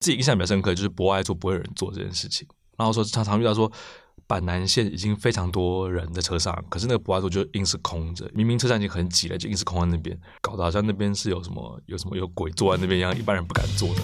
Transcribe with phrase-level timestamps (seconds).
[0.00, 2.48] 自己印象比较深刻，就是博爱座不会有人做这件事情。
[2.78, 3.70] 然后说常常遇到说
[4.26, 14.00] 板南线已经非常多人在车上，可是那个博爱座就硬是空着，明明车站已经很挤了，就硬是空在那边，搞得好像那边是有什么有什么有鬼坐在那边一样，一般人不敢坐的。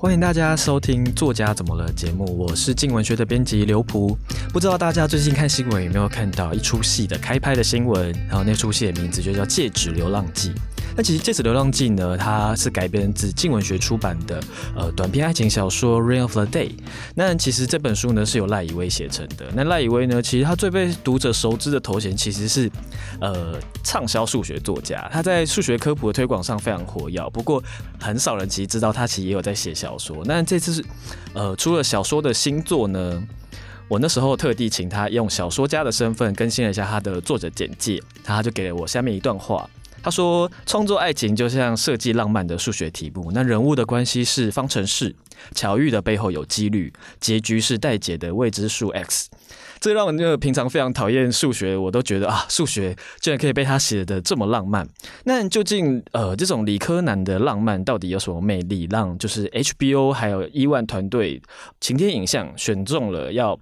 [0.00, 4.16] 欢迎大家收听《作家怎么了》节目，我是静文学的编辑刘璞。
[4.52, 8.12] 不知道大家最近看新闻有没有看到一出戏的开拍的新闻？
[8.28, 10.50] 然后那出戏的名字就叫《戒指流浪记》。
[10.96, 14.40] 那其实《戒指流浪记》呢，它是改编自静文学出版的
[14.76, 16.68] 呃短篇爱情小说《Rain of the Day》。
[17.14, 19.46] 那其实这本书呢是由赖以威写成的。
[19.54, 22.70] 那赖以威呢，其实他最被读者熟知的头衔其实是
[23.20, 25.08] 呃畅销数学作家。
[25.12, 27.20] 他在数学科普的推广上非常活跃。
[27.30, 27.62] 不过
[28.00, 30.22] 很少人其实知道他其实也有在写小小说。
[30.26, 30.84] 那这次是
[31.32, 33.22] 呃出了小说的新作呢，
[33.88, 39.68] 我那时候特地请他用小说家的身份更新了一下他的作者简介，他就给了我下面一段话。
[40.02, 45.14] 他说：“创作爱情就像设计浪漫的数学题目，那人物的关系是方程式，
[45.54, 49.28] 巧遇的背后有几率，结局是待解的未知数 x。
[49.80, 54.86] 这让我那个平常非常讨厌数学，我都觉得啊，数学竟然可以被他写的这么浪漫。
[55.24, 61.40] 那究竟呃，这种理科男的浪漫到底有什么魅力，让就是 HBO 还有伊万团队
[61.80, 63.58] 晴天影像选中了要？”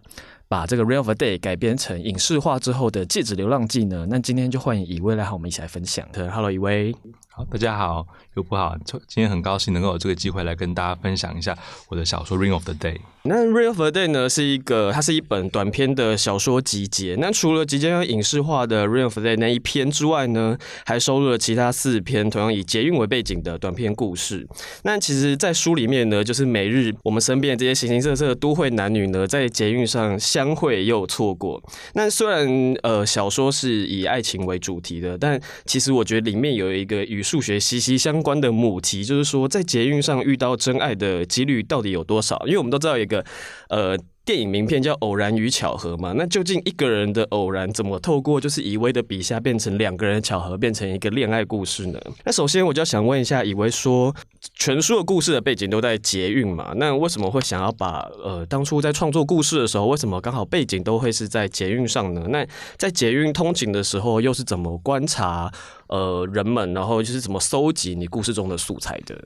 [0.48, 4.06] 把这个《Rain of the Day》改编成影视化之后的《戒指流浪记》呢？
[4.08, 6.06] 那今天就欢迎以威来和我们一起来分享。
[6.14, 6.94] Hello，以威。
[7.30, 11.55] 好，大家好，又不好，今天很高兴能够有这个机会来跟大家分享一下
[11.88, 12.94] 我的小说《Rain of the Day》。
[13.25, 17.14] 那《Rain of the Day》呢，是一个，它是一本短篇的小说集结。
[17.19, 24.48] 那除了即将要影视化的《Rain of the Day》那一篇之外呢，还收录了其他四篇同样以捷运为背景的短篇故事。
[24.84, 31.62] 那其实，在书里面呢，就是每日我们身边的这些形形色色的都会男女呢，在捷运上相会又错过。
[31.95, 32.47] 那虽然
[32.83, 42.38] 呃，小说是以爱情为主题的，但其实我觉得里面有一个与数学息息相关的母题，就是说在捷运上遇到真爱的几率到底有多少？
[42.44, 43.25] 因为我们都知道一个。
[43.69, 52.00] 呃，电影名片叫《偶然与巧合》嘛，那究竟一个人的偶然怎么透过就是以威的笔下变成两个人的巧合，变成一个恋爱故事呢？
[52.25, 54.12] 那首先我就想问一下，以威说
[54.54, 56.72] 全书的故事的背景都在捷运嘛？
[56.75, 62.26] 那为什么会想要把呃当初在创作故事的时候，为什么刚好背景都会是在捷运上呢？
[62.31, 62.44] 那
[62.76, 65.48] 在捷运通勤的时候，又是怎么观察
[65.86, 69.16] 呃人们，然后就是怎么搜集你故事中的素材的？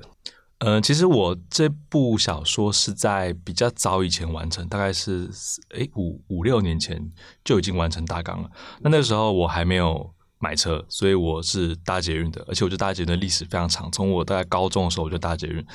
[0.61, 5.29] 呃，其实我这部小说是在比较早以前完成，大概是
[5.71, 7.11] 诶五五六年前
[7.43, 8.51] 就已经完成大纲了。
[8.81, 15.67] 那那个时候我还没有买车，所以我是搭捷运的，而且我觉得搭捷运的历史非常长，从我大概高中的时候我就搭捷运。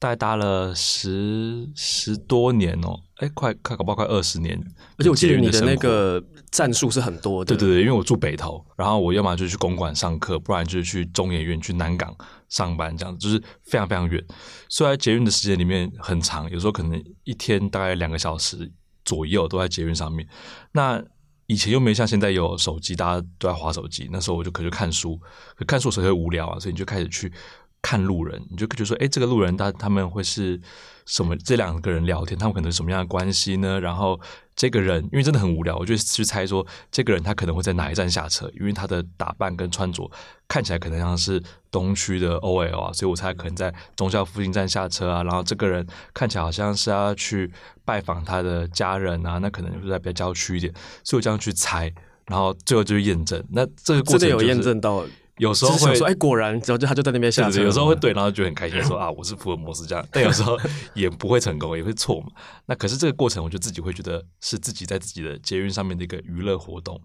[0.00, 4.60] 大概搭了十十多年哦，哎，快快搞不好快二十年。
[4.98, 6.20] 而且我记得你的那个
[6.50, 7.54] 站数是很多的。
[7.54, 12.12] 对对对，因为我住北投，然后我要么就去公馆上课，不然就是去中研院、去南港
[12.52, 14.22] 上班，这样子就是非常非常远。
[14.68, 18.70] 虽然捷运的时间里面很长，有时候可能一天大概两个小时
[19.06, 20.28] 左右都在捷运上面。
[20.70, 21.02] 那
[21.46, 24.06] 以前又没像现在有手机，大家都在划手机。
[24.12, 25.18] 那时候我就可以去看书，
[25.56, 27.32] 可看书的时候会无聊啊，所以你就开始去。
[27.82, 30.58] 看路人，你就觉得说，哎，这个路人他他们会是
[31.04, 31.36] 什么？
[31.36, 33.80] 这两个人聊天，他们可能是什么样的关系呢？
[33.80, 34.18] 然后
[34.54, 40.08] 这个人，因为真的很无聊，我就去猜说，这个人他可能会在哪一站下车，因为他的打扮跟穿着
[40.46, 41.42] 看起来可能像是
[41.72, 45.24] 东区的 OL 啊，所以我猜可能在中校附近站下车啊。
[45.24, 45.84] 然后这个人
[46.14, 47.52] 看起来好像是要去
[47.84, 50.72] 拜访他的家人啊，那可能就是在比较郊区一点，
[51.02, 51.92] 所以我这样去猜，
[52.26, 53.44] 然后最后就是验证。
[53.50, 55.04] 那这个过程、就是、真的有验证到。
[55.42, 57.60] 有时候会说，哎，果然，然后就他就在那边下车。
[57.60, 60.06] 有时候会对，然后就很开心说 啊，我是福尔摩斯这样。
[60.12, 60.56] 但有时候
[60.94, 62.28] 也不会成功，也会错嘛。
[62.66, 67.00] 那可是这个过程，我就自己会觉得是自己在自己的捷运上面的一个娱乐活动。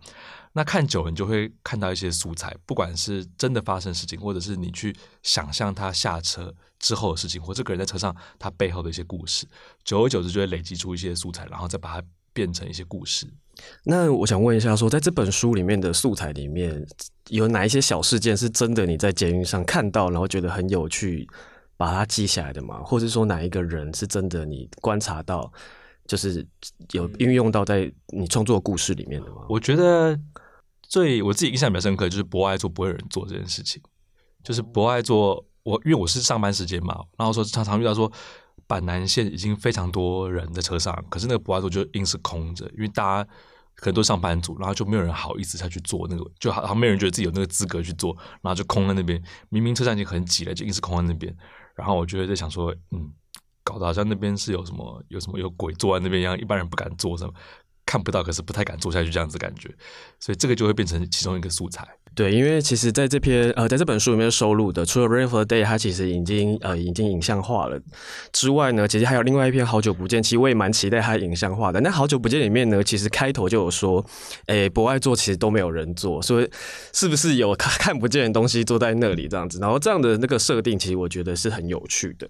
[0.54, 9.48] 那看久了，你就会看到一些素材，不管是真的发生事情，或者是你去想象他下车之后的事情，或这个人在车上他背后的一些故事。
[9.84, 13.26] 久而久之，就会累积出一些素材，然后再把它变成一些故事。
[13.84, 16.86] 那我想问一下说，说在这本书里面的素材里面，
[17.30, 21.28] 有哪一些小事件是真的你在捷运上看到，然后觉得很有趣，
[21.76, 22.84] 把它记下来的吗？
[22.84, 25.52] 或者说哪一个人是真的你观察到，
[26.06, 26.46] 就是
[26.92, 29.42] 有运用到在你创作故事里面的吗？
[29.50, 30.16] 我觉得
[30.84, 33.82] 最我自己印象比较深刻，就是博爱做不会有人做这件事情，
[34.44, 38.12] 就是博爱做，我因为我是上班时间嘛，然后说常常遇到说。
[38.68, 43.30] 板南线已经非常多人在车上，可是那个博爱座就硬是空着，因为大家
[43.78, 49.22] 很多上班族，然后就没有人好意思再去坐那个，就好像没有人觉得自己有那个资格去坐，然后就空在那边。
[49.50, 51.36] 明明车站已经很挤了，就硬是空在那边。
[51.76, 53.12] 然后我就会在想说，嗯，
[53.64, 57.34] 搞得好像那边是有什么有什么有鬼坐在那边一样，一般人不敢坐什么，
[57.86, 59.74] 看不到，可是不太敢坐下去这样子感觉，
[60.20, 61.88] 所以这个就会变成其中一个素材。
[62.18, 67.80] 对，因为其实在这篇呃，在这本书里面收录的，除了《Rain for Day》，它其实已经呃已经影像化了
[68.34, 71.80] 之外呢，其实还有另外一篇《好久不见》，其实我也蛮期待它影像化的。
[71.82, 74.04] 那《好久不见》里面呢，其实开头就有说，
[74.48, 76.50] 诶，博爱座其实都没有人做，所以
[76.92, 79.60] 是不是有看 看不见的东西坐在那里这样子？
[79.60, 82.28] 然后这样的那个设定，其实我觉得是很有趣的。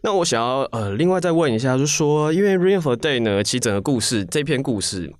[0.00, 5.12] 那我想要呃，另外再问一下，就是说，因为《Rain for Day》呢，其实整个故事这篇故事。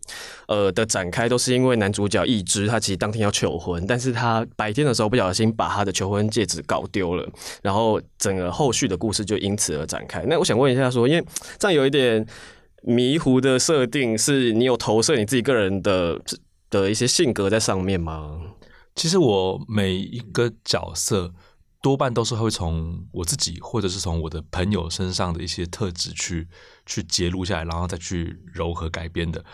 [0.49, 7.29] 呃的展开都是因为男主角一之他其实当天要求婚，但是他白天的时候不小心把他的求婚戒指搞丢了，
[7.63, 10.23] 然后整个后续的故事就因此而展开。
[10.27, 11.25] 那我想问一下说，因为
[11.59, 12.27] 这样有一点
[12.83, 16.21] 迷糊的设定，是你有投射你自己个人的
[16.71, 18.41] 的一些性格在上面吗？
[18.95, 21.35] 其实我每一个角色
[21.83, 26.49] 多半都是会从我自己或者是从我的朋友身上的一些特质去
[26.87, 29.45] 去揭露下来，然后再去柔和改编的。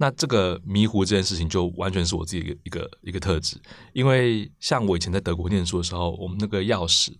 [0.00, 3.60] 那这个迷糊这件事情就完全是我自己一个一个一个特质，
[3.92, 7.12] 因为像我以前在德国念书的时候，我们那个钥匙，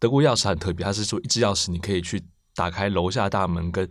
[0.00, 2.20] 德国钥匙很特别，它是说一支钥匙你可以去
[2.56, 3.88] 打开楼下大门跟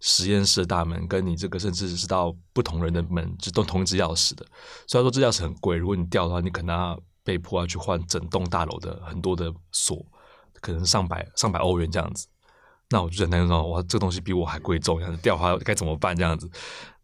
[0.00, 4.44] 实验室的大门，跟你这个甚至是到不同人的门，就都同一支钥匙的。
[4.88, 10.04] 虽然说这钥匙很贵，如果你掉的话，你可能要被迫要去换整栋大楼的很多的锁，
[10.60, 12.26] 可能上百上百欧元这样子。
[12.90, 16.16] 那我就很担心说，哇，这个东西比我还贵重，这样子掉的话该怎么办？
[16.16, 16.50] 这样子，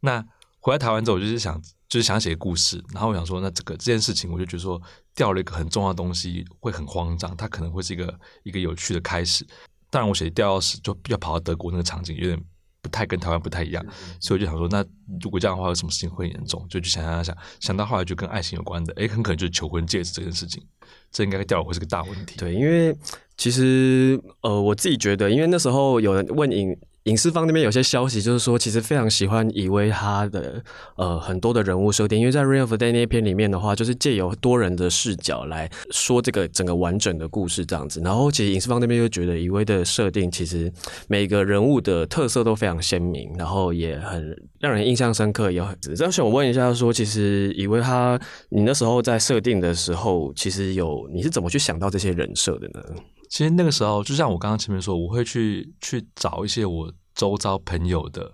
[0.00, 0.26] 那。
[0.60, 2.82] 回来台湾之后，我就是想，就是想写故事。
[2.92, 4.80] 然后我想说，那这个这件事情，我就觉得说
[5.14, 7.34] 掉了一个很重要的东西，会很慌张。
[7.34, 9.46] 它可能会是一个一个有趣的开始。
[9.88, 12.38] 当然，我写掉钥匙就要跑到德国那个场景，有点
[12.82, 13.82] 不太跟台湾不太一样。
[14.20, 14.84] 所以我就想说，那
[15.22, 16.66] 如果这样的话，有什么事情会严重？
[16.68, 20.62] 就去想想想，想到后来就跟爱情有关的，诶，很可能就是求婚戒指这件事情。
[21.10, 22.36] 这应该掉了会是个大问题。
[22.36, 22.94] 对，因为
[23.38, 26.78] 其实呃，我自己觉得，因为那时候有人问影。
[27.04, 30.62] 影视方那边有些消息，就是说其实非常喜欢以为他的
[30.96, 38.02] 呃很多的人物设定，因为在《Rain for the Day》那篇里面的话，就是借由多人的视角来说这个整个完整的故事这样子。
[38.02, 40.70] 然后其实影视方那边又觉得以为的设定其实
[41.08, 45.96] 每个人物的特色都非常鲜明，然后也很让人印象深刻，也很值。
[45.96, 48.20] 这样想我问一下说，说其实以为他
[48.50, 52.82] 你那时候在设定的时候，其实有你是怎么去想到这些人设的呢？
[53.30, 58.30] 其实那个时候，就像我刚刚前面说，我会去去找一些我周遭朋友的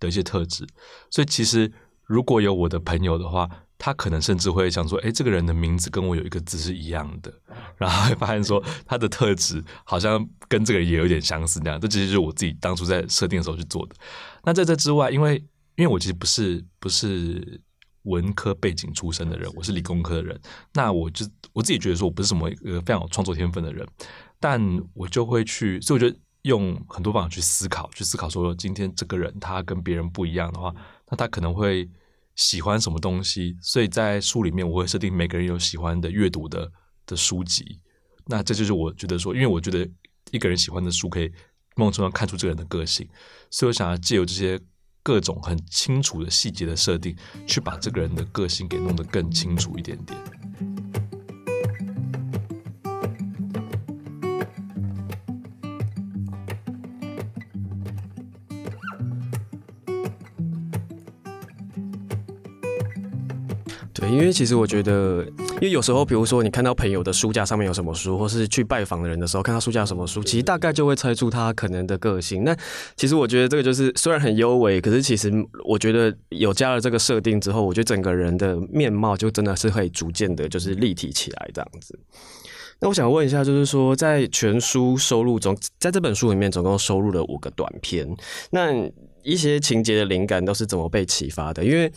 [0.00, 0.66] 的一些特质。
[1.08, 1.72] 所以其实
[2.04, 3.48] 如果有我的朋友的话，
[3.78, 7.32] 他可能甚至会想说：“哎，这个人的名字跟我有一个字是一样的。
[7.78, 11.60] ”然后会发现说他的特质好像跟这个也有点相似。
[11.64, 13.94] 那样，这其实就是我自己当初在设定的时候去做的。
[14.44, 15.36] 那在这之外，因为
[15.76, 17.58] 因为我其实不是不是
[18.02, 20.38] 文科背景出身的人，我是理工科的人。
[20.74, 23.86] 那我就我自己觉得说我不是什么一个非常有创作天分的人。
[24.40, 24.60] 但
[24.94, 30.74] 我就会去，所以我就用很多方法去思考，去思考说，今天这个人他跟别人不一样的话，
[31.10, 31.86] 那他可能会
[32.34, 33.54] 喜欢什么东西？
[33.60, 36.72] 所以在书里面，我会设定每个人有喜欢的阅读的
[37.04, 37.78] 的书籍。
[38.26, 39.86] 那这就是我觉得说，因为我觉得
[40.30, 41.30] 一个人喜欢的书可以
[41.76, 43.06] 某种程度上看出这个人的个性，
[43.50, 44.58] 所以我想要借由这些
[45.02, 47.14] 各种很清楚的细节的设定，
[47.46, 50.18] 去把这个人的个性给弄得更清楚一点点。
[64.00, 65.22] 对，因为其实我觉得，
[65.56, 72.42] 因为有时候，比如说你看到朋友的书架上面有什么书，或是去拜访的人的时候，看到书架什么书，其实大概就会猜出他可能的个性。
[72.42, 72.56] 那
[72.96, 75.30] 其实我觉得这个就是虽然很优美，可是其实
[75.66, 81.98] 我觉得有加了这个设定之后，我觉得整个人的面貌就真的是会逐渐的，就是立体起来这样子。
[82.80, 88.08] 那我想问一下，就是说在全书收录中，在这本书里面总共收录了五个短篇，
[88.50, 88.72] 那
[89.22, 91.62] 一些情节的灵感都是怎么被启发的？
[91.62, 91.92] 因为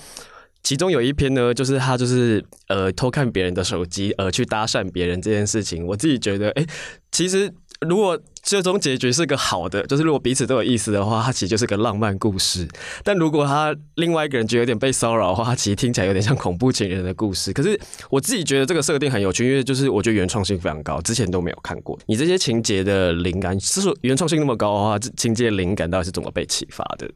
[0.64, 6.66] 其中有一篇呢，就是他就是呃偷看别人的手机，呃去搭讪别人这件事情，我自己觉得，哎、
[7.12, 12.66] 其实如果最终结局是个好的，就是如果彼此都有意思的话，它其实就是个浪漫故事。
[13.04, 17.52] 但如果他另外一个人觉得有点被骚扰的话，它其实听起来有点像恐怖情人的故事。
[17.52, 17.78] 可是
[18.10, 22.00] 我自己觉得这个设定很有趣，因为就是我觉得原创性非常高，之前都没有看过。
[22.06, 27.10] 你这些情节的灵感，是说原创性那么高的话，情节灵感到底是怎么被启发的？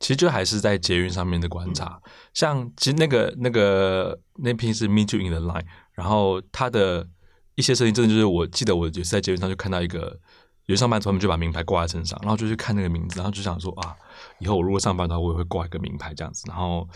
[0.00, 2.00] 其实就还是在捷运上面的观察，
[2.34, 7.08] 像其实那个那个那篇是 Meet You in the Line，然后他的
[7.54, 10.18] 一些设定真的就是，我记得我就是在捷运上就看到一个
[10.66, 13.94] 有上班族他们就把名牌挂在身上，然后就去看那个名字，然后就想说啊，
[14.40, 16.42] 以后我如果上班的话，我也会挂一个名牌这样子。
[16.48, 16.86] 然后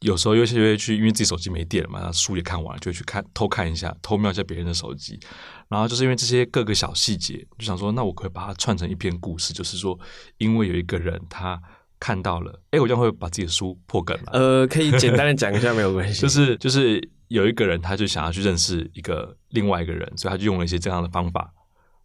[0.00, 5.20] 有时候有些会去，因为自己手机没电了嘛，然后书也看完了，就去看偷看一下，偷瞄一下别人的手机。
[5.68, 9.96] 然后就是因为这些各个小细节，就想说，那我可以把它串成一篇故事，就是说，
[10.38, 11.62] 因为有一个人他。
[12.02, 14.32] 看到了，哎，我这样会把自己的书破梗了。
[14.32, 16.20] 呃，可以简单的讲一下，没有关系。
[16.22, 21.54] 就是就是有一个人，他就想要去认识一个另外一个人，所以他就用了一些这样的方法，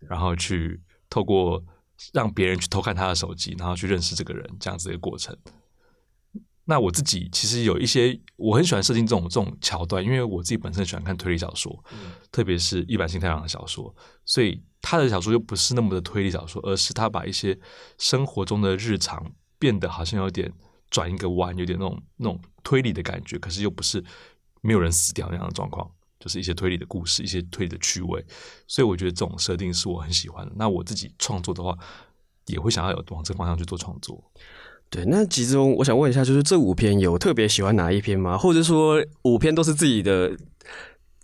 [0.08, 1.64] 然后去透过
[2.14, 5.36] 让别人去偷看他的手机，然后去认识这个人，这样子的一个过程。
[6.66, 13.92] 那我自己其实有一些我很喜欢设定这种这种桥段，因为我自己本身喜欢看推理小说，嗯、特别是一坂幸太郎的小说，
[14.26, 17.58] 所以他的小说又不是那么的推理小说，而是他把一些
[17.98, 20.52] 生活中的日常变得好像有点
[20.90, 24.04] 转一个弯，有点那种那种推理的感觉，可是又不是
[24.62, 28.26] 没有人死掉那样的状况，就是一些推理的故事，一些推理的趣味，
[28.68, 30.52] 所以我觉得这种设定是我很喜欢的。
[30.56, 31.78] 那我自己创作的话，
[32.46, 34.24] 也会想要有往这个方向去做创作。
[34.90, 38.38] 对，那其中我想问一下，就是这五篇有特别喜欢哪一篇吗？
[38.38, 40.32] 或者说五篇都是自己的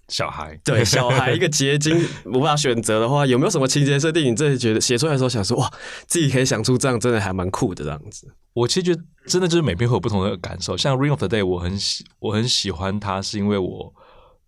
[0.08, 0.60] 小孩？
[0.64, 4.32] 对， 小孩一个结晶，无法选择的话，有没有什么情节设定？
[4.32, 5.72] 你自己觉得写出来的时候想说，哇，
[6.08, 8.34] 自己可以想出这样，真的还蛮酷的这样子。
[8.54, 10.78] 我其实觉得，真的就是每篇会有不同的感受。
[10.78, 13.94] 像《Ring of the Day》，我很喜，我很喜欢它，是因为我。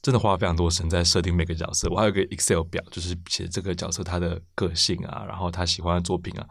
[0.01, 6.45] 真的花了非常多时间在设定每个角色，我还有个 Excel 表，就是写这个角色他的个性啊，然后他喜欢的作品啊，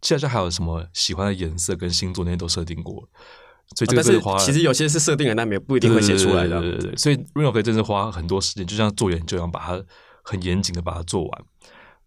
[0.00, 3.08] 接下来还有什么喜欢的颜色跟星座那些都设定过，
[3.76, 4.44] 所以这个是花了、哦。
[4.44, 6.60] 其实有些是设定的，但没不一定会写出来的。
[6.60, 9.84] 对对对，对，所以 of the Day 真是花很多时间，就像做研究一样，把它
[10.22, 11.44] 很严谨的把它做完。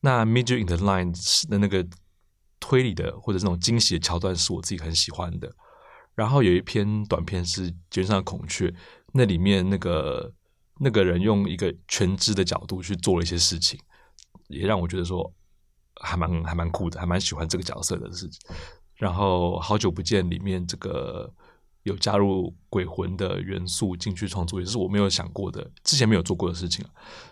[0.01, 1.86] 那 You in the Line 的那个
[2.60, 5.51] 推理的或者这种惊喜的桥段是我自己很喜欢的。
[6.15, 8.67] 然后有一篇短片是《街上的孔雀》，
[9.13, 10.34] 那里面那个。
[10.79, 13.79] 那个人用一个全知的角度去做了一些事情，
[14.48, 15.32] 也让我觉得说
[16.01, 18.39] 还蛮还蛮酷的，还蛮喜欢这个角色的事情。
[18.96, 21.32] 然后好久不见里面这个
[21.84, 26.86] 有加入鬼魂的元素进去创作，也是我没有想过的，之前没有做过的事情。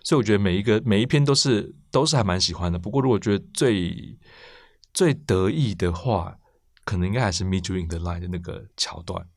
[0.04, 2.78] 所以我觉得每一个每一篇都是都是还蛮喜欢的。
[2.78, 4.18] 不过如果觉得最
[4.94, 6.38] 最得意的话，
[6.84, 9.28] 可能应该还是 Meet You in the Line 的那个桥段。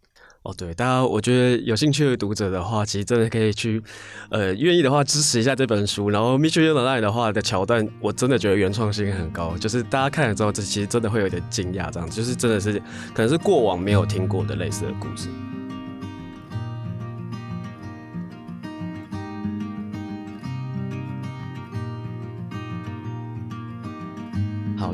[0.44, 3.82] 哦，对，大家我觉得有兴趣的读者的话，其实真的可以去，
[4.28, 6.10] 呃，愿意的话支持一下这本书。
[6.10, 12.74] 然后《Meet You in the Line》的话的桥段，我真的觉得原创性很高，就是大家看了之后，这其实真的会有点惊讶，这样子，就是真的是
[13.14, 15.28] 可能是过往没有听过的类似的故事。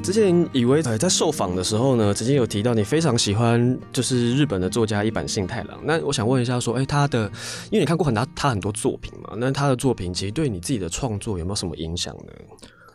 [0.00, 5.78] 之前以为在受访的时候呢，曾经有提到你非常喜欢就是日本的作家一坂幸太郎。
[5.85, 7.30] 那我想问一下，说，哎，他的，
[7.71, 12.33] 因为你看过很多他很多作品嘛，那他的作品其实对你自己的创作有没有什么影响呢？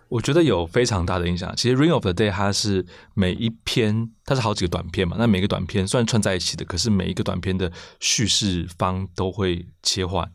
[0.10, 1.54] 我觉得有非常大的影响。
[1.56, 10.30] 其实《Ring of the Day》它是每一篇，它是好几个短片嘛，那每个短片虽然串在一起的，可是每一个短片的叙事方都会切换。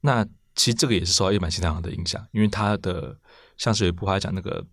[0.00, 0.24] 那
[0.54, 3.16] 其实这个也是受到一坂幸太郎的影响，因为他的
[3.56, 4.64] 像是有一部他讲那个。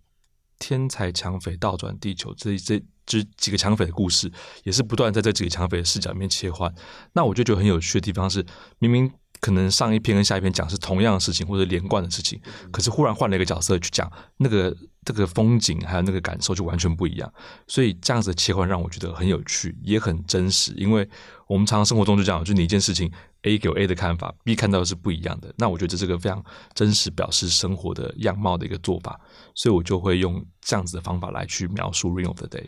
[0.58, 4.30] 天才抢匪倒转地球，这这这几个抢匪的故事，
[4.64, 6.72] 也是不断在这几个抢匪的视角里面切换。
[7.12, 8.44] 那我就觉得很有趣的地方是，
[8.78, 9.10] 明明
[9.40, 12.40] 可能上一篇跟下一篇讲是同样的事情或者连贯的事情，
[12.72, 17.32] 可是忽然换了一个角色去讲那个这个风景还有那个感受就完全不一样。
[17.66, 20.72] 所以这样子的切换让我觉得很有趣，也很真实。
[20.76, 21.08] 因为
[21.46, 23.10] 我们常常生活中就讲，就你一件事情
[23.42, 25.52] A 给 A 的看法，B 看到的是不一样的。
[25.56, 29.18] 那我觉得这是个非常真实表示生活的样貌的一个做法。
[29.54, 32.62] 所以我就会用这样子的方法来去描述《Ring of the Day》。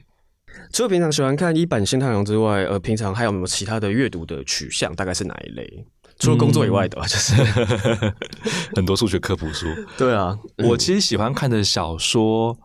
[0.72, 4.94] 除了平常喜欢看一坂幸太阳之外，呃，平常还有没有其他的阅读的取向？
[4.94, 5.86] 大概是哪一类？
[6.18, 8.14] 除了工作以外的，嗯、就是
[8.74, 9.66] 很多数学科普书。
[9.96, 12.58] 对啊，我其实喜欢看的小说，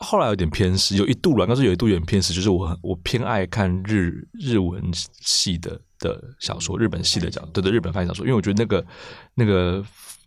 [0.00, 4.82] 后来有点偏食，有一度了，但是有一度有点偏食，就是我我偏爱看日日文
[5.20, 8.86] 系的的小说，日本系的角，对对，日本翻译小说，因为我觉得那个
[9.34, 9.84] 那个。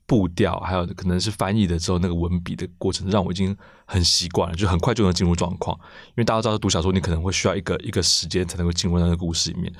[0.09, 5.77] 步调，还有可能是翻译的时候那个文笔的过程，让我已经很习惯了，就很快就能进入状况。
[6.07, 9.71] 因为大家知道读小说，你可能会需要一个一个时间才能够进入那个故事里面。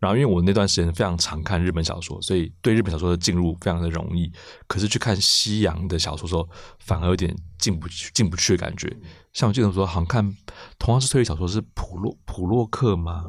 [0.00, 4.30] 然后，因为我那段时间非常常看日本小说，所以对日本小说的进入非常的容易。
[4.66, 6.48] 可是去看西洋的小说的时候，
[6.80, 8.92] 反而有点进不去、进不去的感觉。
[9.32, 10.36] 像我记得说，好像看
[10.80, 13.24] 同样是推理小说，是普洛普洛克吗？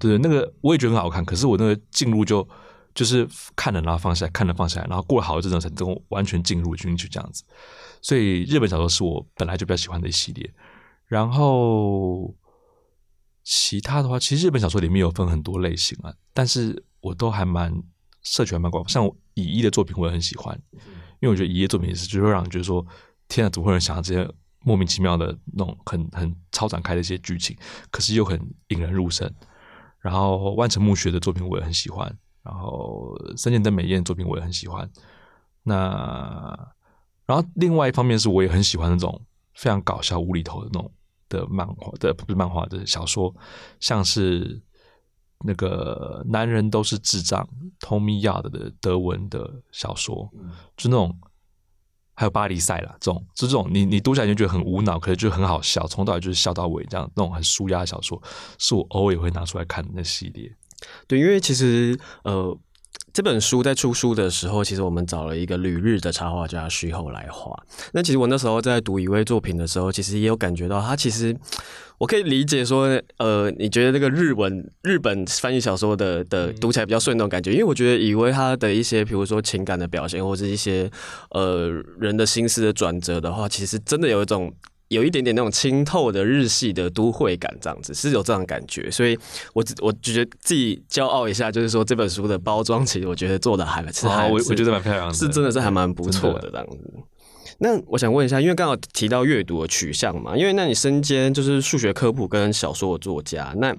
[0.00, 2.48] 对对，那个我也觉得很好看，可是我那个进入就。
[2.94, 7.44] 就是看了然后放下来，看了放下来，然后过了好一阵子才能够完全进入进去这样子。
[8.02, 10.52] 所以日本小说是我本来就比较喜欢的一系列。
[11.06, 12.34] 然后
[13.42, 17.72] 其他的话，其实日本小说里面有分很多类型啊，但是我都还蛮
[18.22, 18.86] 社群还蛮广。
[18.88, 19.04] 像
[19.34, 20.56] 乙一的作品我也很喜欢，
[21.18, 22.86] 因为我觉得乙一的作品也是就会让人觉得说，
[23.28, 24.30] 天啊，怎么会有人想到这些
[24.60, 27.56] 莫名其妙的那种很很超展开的一些剧情，
[27.90, 29.28] 可是又很引人入胜。
[29.98, 32.16] 然后万城目学的作品我也很喜欢。
[32.42, 34.90] 然后森见登美彦作品我也很喜欢，
[35.62, 36.72] 那
[37.26, 39.20] 然后另外一方面是我也很喜欢那种
[39.54, 40.92] 非常搞笑无厘头的那种
[41.28, 43.34] 的漫画的不是漫画的小说，
[43.78, 44.60] 像是
[45.44, 47.48] 那个男人都是智障
[47.80, 50.30] ，Tommy Yard 的德文的小说，
[50.76, 51.18] 就那种。
[52.12, 58.22] 还有巴黎赛啦，这种就这种你你读起来就觉得很无脑，可是就很好笑，从头到尾就是笑到尾，这样那种很舒压的小说，
[58.58, 60.54] 是我偶尔也会拿出来看的那系列。
[61.06, 62.56] 对，因为其实呃，
[63.12, 67.56] 这本书在出书的时候，其实我们找了一个旅日的插画家徐厚来画。
[67.92, 71.36] 那其实我那时候在读一位作品的时候，其实也有感觉到他其实。
[71.98, 80.90] 我可以理解说，呃，你觉得那个日文日本翻译小说的的读起来比较顺那种感觉，因为我觉得以为他的一些，比如说情感的表现，或者一些
[81.32, 81.68] 呃
[81.98, 84.50] 人的心思的转折的话，其实真的有一种
[84.90, 89.16] 有一点点那种清透的日系的都会感，这样子是有这样的感觉，所以
[89.54, 96.92] 我我觉得自己骄傲一下，就是说这本书的包装，其实我觉得做的还是还我我觉得蛮漂亮的，是真的是还蛮不错的这样子。
[97.58, 103.72] 那我想问一下，因为刚好提到阅读的取向嘛，因为那你身兼就是数学科普跟小说的作家，那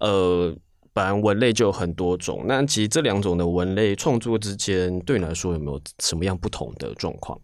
[0.00, 0.56] 呃，
[0.94, 7.38] 本来文类就有很多种，那其实这两种的文类创作之间，对你来说有没有什么样不同的状况？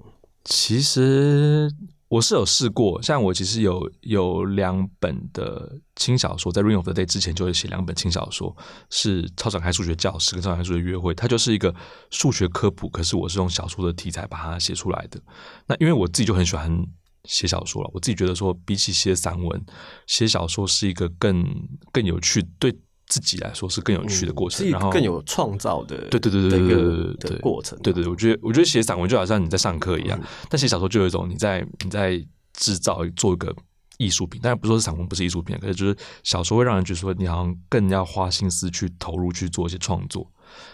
[0.44, 1.70] 其实。
[2.14, 8.56] 我是有试过，像我其实有有两本的轻小说，在《Ring of the Day》之前就会写两本轻小说，
[8.88, 11.74] 是《超展开数学教室》跟《超展开数学约会》，它就是一个
[12.10, 15.20] 数学科普，可是我是用小说的题材把它写出来的。
[15.66, 16.86] 那因为我自己就很喜欢
[17.24, 19.66] 写小说了，我自己觉得说，比起写散文，
[20.06, 21.44] 写小说是一个更
[21.90, 22.78] 更有趣对。
[23.14, 27.78] 自己来说是更有趣的过程，然后更有创造的，对对对对对对对过程。
[27.78, 32.20] 对对，我觉得我觉得写散文就好像你在上课一样，但写小说就有一种你在你在
[32.54, 33.54] 制造做一个
[33.98, 34.40] 艺术品。
[34.42, 40.28] 但然，不说是散文，不是艺术品，可是就是小说会让人觉得说你好像更要花心思去投入去做一些创作。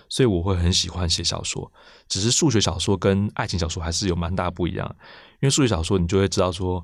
[0.08, 1.70] 所以我会很喜欢写小说，
[2.08, 4.96] 只是数学小说跟爱情小说还是有蛮大不一样。
[5.40, 6.82] 因为数学小说你就会知道说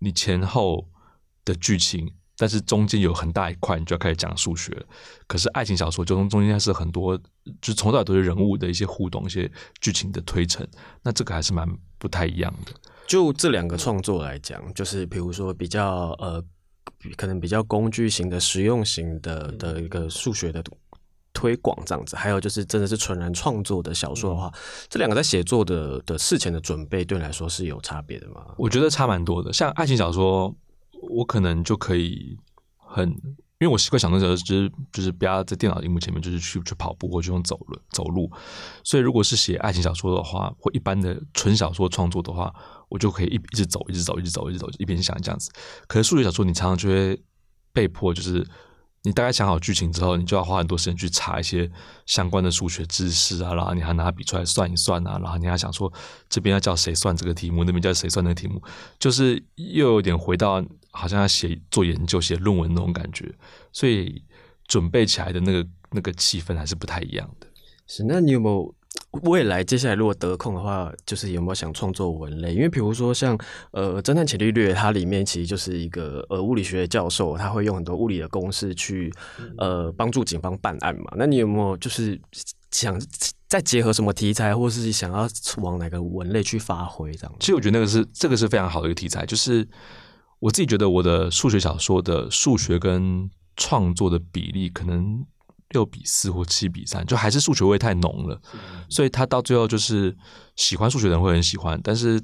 [0.00, 0.88] 你前后
[1.44, 2.10] 的剧情。
[2.40, 4.86] 但是中间有很大一块，你就要开始讲数学了。
[5.26, 7.18] 可是爱情小说就从中间是很多，
[7.60, 10.66] 就从头到尾都是人物的一些互动、一些剧情的推陈。
[11.02, 11.68] 那这个还是蛮
[11.98, 12.72] 不太一样的。
[13.08, 16.40] 就这两个创作来讲，就是比如说比较呃，
[17.16, 20.62] 可能比较工具型的、实用型的的一个数学的
[21.32, 22.14] 推广这样子。
[22.14, 24.52] 还有就是真的是纯然创作的小说的话，
[24.88, 28.46] 这两个在写作的的事前的准备，对你来说是有差别的吗？
[28.56, 29.52] 我觉得差蛮多的。
[29.52, 30.54] 像爱情小说。
[31.02, 32.36] 我可能就可以
[32.76, 33.08] 很，
[33.58, 38.30] 因为我习惯想的时候就是就是不要在电脑荧幕前面，就是去去跑步或者用走路走路。
[38.84, 42.54] 所以如果是写爱情小说的话，或一般的纯小说创作的话，
[42.88, 45.50] 我就可以一一直走，一直走，一直走，一直走，一边想这样子。
[45.86, 47.20] 可是数学小说，你常常就会
[47.72, 48.46] 被迫就是。
[49.02, 51.70] 你大概想好剧情之后，你就要花很多时间去查一些
[52.04, 55.90] 相关的数学知识啊，然后你还拿笔出来算一算啊，然后你还想说
[56.28, 58.60] 这边要叫谁算这个题目，那边叫谁算那个题目，
[58.98, 63.32] 就是又有点回到好像要写做研究、写论文那种感觉，
[63.72, 64.22] 所以
[64.66, 67.46] 准备起来的那个那个气氛还是不太一样的。
[67.86, 68.74] 是，那你有没有？
[69.22, 72.54] 未来接下来如果得空的话，就是有没有想创作文类？
[72.54, 73.36] 因为比如说像
[73.72, 79.12] 呃《侦探伽利略》，它里面其实就是一个呃物理学的教授，他会用很多物理的公式去
[79.56, 81.04] 呃帮助警方办案嘛。
[81.16, 82.20] 那你有没有就是
[82.70, 83.00] 想
[83.48, 85.26] 再结合什么题材，或是想要
[85.62, 87.34] 往哪个文类去发挥这样？
[87.40, 89.66] 其实我觉得那个是这个是非常好的一个题材，就是
[90.38, 95.24] 我自己觉得我的数学小说的数学跟创作的比例可能。
[95.70, 98.40] 六比四或七比三，就还是数学味太浓了，
[98.88, 100.16] 所以他到最后就是
[100.56, 101.78] 喜欢数学的人会很喜欢。
[101.82, 102.20] 但是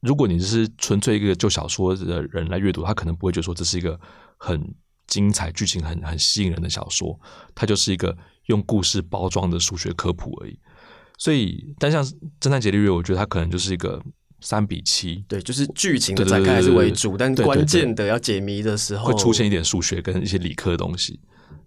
[0.00, 3.98] 如果你只是纯粹一个就小说的人来阅读，他可能不会觉得说这是一个
[4.36, 4.74] 很
[5.06, 7.18] 精彩、剧情很很吸引人的小说，
[7.54, 10.58] 它就是一个用故事包装的数学科普而已。
[11.18, 12.04] 所以，但像
[12.40, 14.02] 《侦探伽利略》，我觉得它可能就是一个
[14.40, 21.18] 三比七，对，就是剧情的展开还是为主，但关键的要解谜的时候，会出现一点数学跟一些理科的东西。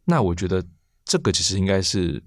[0.06, 0.64] 那我觉得
[1.06, 2.22] 这个其实应该是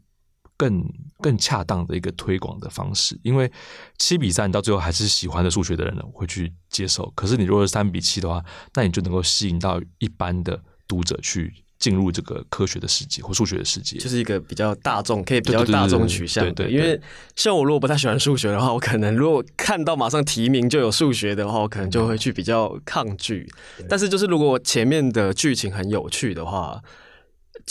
[0.56, 0.84] 更
[1.20, 3.50] 更恰当的一个推广的方式，因为
[3.98, 7.10] 七比三到最后还是喜欢的数学的人会去接受。
[7.16, 16.44] 可是你如果是三比七的话，那你就能够吸引到一般的读者去进入这个科学的世界或数学的世界，就是一个比较大众，可以比较大众取向。
[16.54, 17.00] 对对，因为
[17.34, 23.48] 像我如果不太喜欢数学的话，我可能如果看到马上提名就有数学的话，我可能就会去比较抗拒。
[23.88, 26.80] 但是就是如果前面的剧情很有趣的话。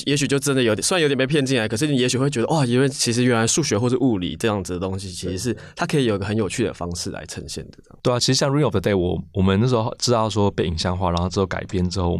[0.05, 7.77] 也许就真的有点，虽然有点被骗进来，可是你也许会觉得，哇，因为其实原来数学或是物理这样子的东西，其实是它可以有一个很有趣的方式来呈现的。
[8.01, 12.19] 对啊，其实像《Ring of the Day》，我我们那时候知道说被影像化，然后之后改编之后，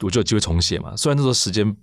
[0.00, 0.96] 我就有机会重写嘛。
[0.96, 1.76] 虽然那时候时间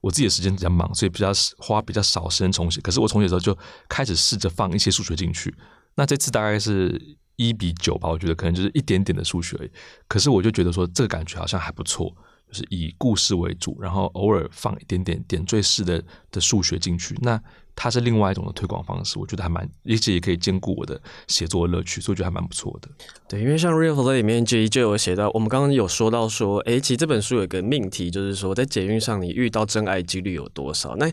[0.00, 3.56] 我自己的时间比较忙，所以比较花比较少时间重写，可是我重写的时候就
[3.88, 5.54] 开始试着放一些数学进去。
[5.94, 7.18] 那这次大概是。
[7.36, 9.70] 一比九吧，我觉得可能就是一点点的数学而已。
[10.06, 12.14] 可是我就觉得说，这个感觉好像还不错，
[12.52, 17.16] 就是以故事为主，然后偶尔放一点点点缀式的的数学进去。
[17.22, 17.40] 那
[17.74, 22.88] 它是另外一种的推广方式，我觉得还蛮，而且也可以兼顾我的写作乐趣，所以我觉得还蛮不错的。
[23.26, 30.94] 对，因为像《Real Play》里面就就有写到，我们刚刚有说到说，诶，其实这本书有一个命题，就是说在捷运上你遇到真爱几率有多少？
[30.96, 31.10] 那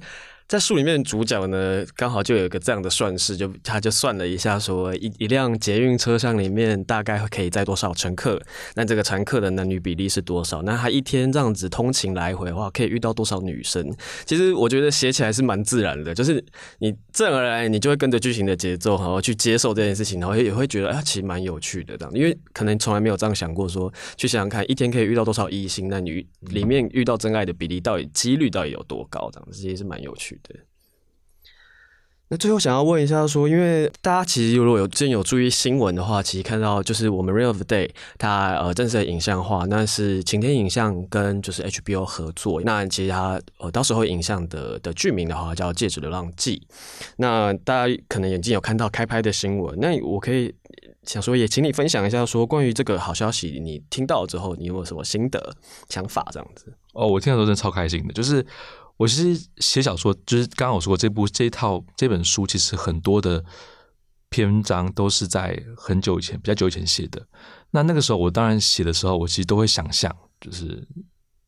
[0.50, 8.42] 在书里面主角呢，刚好就有一个这样的算式，就他就算了一下说，一一辆捷运车厢里面大概可以载多少乘客，
[8.74, 10.64] 那这个乘客的男女比例是多少？
[10.64, 13.96] 那他一天这样子通勤来回的话，可以遇到多少女生？
[14.26, 16.44] 其实我觉得写起来是蛮自然的，就是
[16.80, 29.30] 你自然而然你就会跟着剧情的节奏，然后去接受这件事情，然后也会觉得啊，其实蛮有趣的这样，因为可能从来没有这样想过说，去想想看，一天可以遇到多少异性，那你里面遇到真爱的比例到底几率到底有多高？
[29.32, 30.62] 这样子其实是蛮有趣对，
[32.32, 37.88] 那最后想要问一下，说，因为大家其实如果有之前有注意新闻的话，其实看到就是我们《Real of Day》
[38.20, 42.62] 它呃正式的影像化，那是晴天影像跟就是 HBO 合作。
[42.62, 46.62] 那其实它呃到时候影像的的剧名的话叫《戒指流浪记》。
[47.18, 50.54] 那大家可能眼睛有看到开拍的新闻，那我可以
[51.06, 55.56] 想说，也请你分享一下，说关于这个好消息，你听到之后，你有没有什么心得
[55.90, 56.28] 想法？
[56.32, 56.72] 这样子。
[56.94, 58.46] 哦，我听到都真的超开心的，就是。
[59.00, 63.42] 我其实写小说，就是刚刚我说过，这部这一套这本书，其实很多的
[64.28, 67.26] 篇章都是在很久以前，比较久以前写的。
[67.72, 70.86] 那那个时候，我当然写的时候，我其实都会想象，就是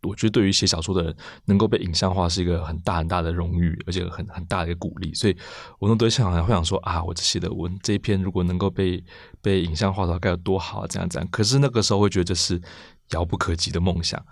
[0.03, 5.13] 我觉得对于写小说的人，能够被影像化是一个很大很大的荣誉，而且很很大的一个鼓励。
[5.13, 5.35] 所以，
[5.77, 9.03] 我都都会想，会想说啊，我写的文这一篇，如果能够被
[9.41, 11.27] 被影像化的话，该有多好啊，这样这样。
[11.29, 12.61] 可是那个时候会觉得是
[13.09, 14.25] 遥不可及的梦想。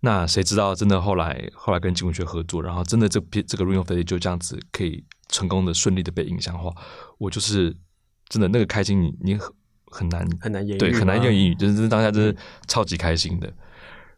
[0.00, 6.72] 那谁知道，真的后来后来跟金文学合作，然后真的这篇这个《Ring of Fate》就这样子可以成功的顺利的被影像化，
[7.18, 7.76] 我就是
[8.28, 9.52] 真的那个开心你，你你很
[9.86, 12.36] 很难很难言喻，对，很难用英语，就是当下真是
[12.68, 13.52] 超级开心的。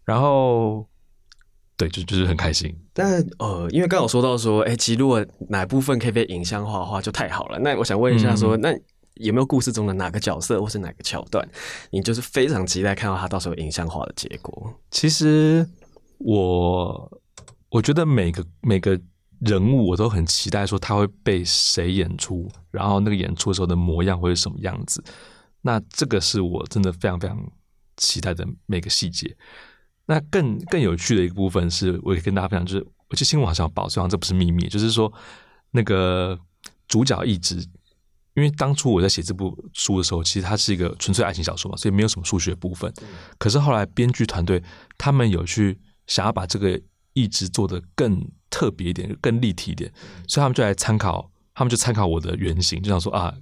[0.05, 0.87] 然后，
[1.77, 2.77] 对，就就是很开心。
[2.93, 7.59] 但呃，因为刚刚有说到说，哎，其实如果哪部分可以被影像化的话，就太好了。
[7.61, 8.73] 那我想问一下说，说、嗯、那
[9.15, 11.49] 有没有故事中的哪个角色或是哪个桥段，
[11.91, 14.75] 你就是非常期待看到他到时候影像化的结果？
[14.91, 15.69] 其实。
[16.23, 17.19] 我
[17.71, 19.01] 我觉得每个每个
[19.39, 25.03] 人物我都很期待说他会被谁演出，然后那个演出的时候的模样会是什么样子。
[25.63, 27.39] 那这个是我真的非常非常
[27.97, 29.35] 期待的每个细节。
[30.05, 35.11] 那更更有趣的一个部分是，我也跟大家分享，就是我记得新闻好像报，虽然这不是秘密，就是说
[35.71, 36.39] 那个
[36.87, 37.67] 主角一直，
[38.35, 42.93] 因为当初我在写这部书的时候，其实它是一个纯粹爱情小说嘛，所以没有什么数学部分。
[43.39, 44.63] 可是后来编剧团队
[44.97, 45.79] 他们有去。
[46.07, 46.81] 想要把这个
[47.13, 49.89] 意志做得更特别一点，更立体一点，
[50.27, 53.33] 所以他们就来参考，他们就参考我的原型，就想说啊，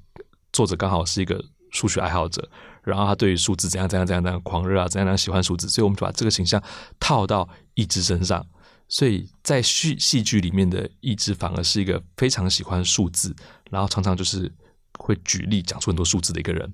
[0.53, 2.47] 作者刚好是一个数学爱好者，
[2.83, 6.63] 然后他对于数字怎样怎样怎样怎样狂热啊，怎样怎样喜欢数字，所以我们就把这个形象
[7.01, 8.47] 套到意志身上，
[8.87, 13.35] 所以在戏戏剧里面的意志反而是一个非常喜欢数字，
[13.71, 14.53] 然后常常就是
[14.99, 16.71] 会举例讲出很多数字的一个人，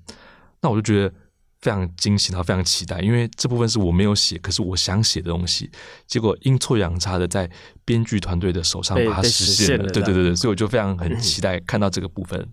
[0.61, 1.13] 那我就觉得。
[1.61, 5.67] 非常惊喜，然后非常期待，因为这部分是我没有写，可是我想写的东西，
[6.05, 7.49] 结果阴错阳差的在
[7.83, 9.89] 编剧团队的手上把它实现了。
[9.89, 12.47] 对对对对，所以我就非常很 期待看到这个部分。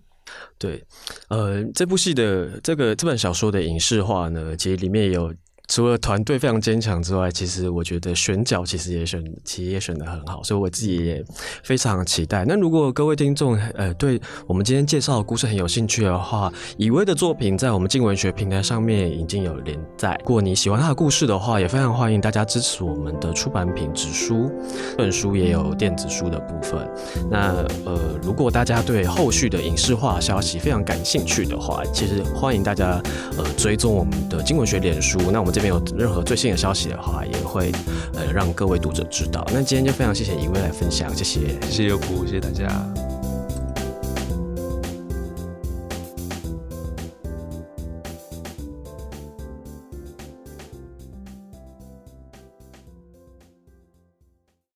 [0.57, 0.83] 对，
[1.27, 5.31] 呃，这部戏的这个这本小说的影视化呢，其实里面有。
[5.67, 11.23] 除了团队非常坚强之外，其实我觉得选角其实也选，其实也选的很好，所以我自己也
[11.63, 12.43] 非常期待。
[12.45, 20.19] 那如果各位听众呃对我们今天介绍的故事很有兴趣的话，以威的作品在我们镜文学平台上面已经有连载。
[20.25, 24.51] 如果你喜欢他的故事的话，也非常欢迎大家支持我们的出版品直书，
[24.91, 26.87] 这本书也有电子书的部分。
[27.31, 33.01] 那呃，如果大家对后续的影视化消息非常感兴趣的话，其实欢迎大家
[33.37, 35.19] 呃追踪我们的镜文学脸书。
[35.31, 37.71] 那我们这边有任何最新的消息的话，也会
[38.15, 39.45] 呃让各位读者知道。
[39.53, 41.39] 那今天就非常谢谢一位来分享，谢谢，
[41.69, 43.12] 谢谢优酷，谢谢大家。